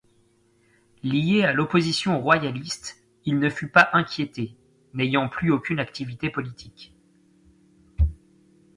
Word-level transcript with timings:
Lié 1.03 1.43
à 1.43 1.53
l'opposition 1.53 2.19
royaliste, 2.19 2.97
il 3.25 3.37
ne 3.37 3.51
fut 3.51 3.67
pas 3.67 3.87
inquiété, 3.93 4.55
n'ayant 4.95 5.29
plus 5.29 5.51
aucune 5.51 5.77
activité 5.77 6.31
politique. 6.31 6.91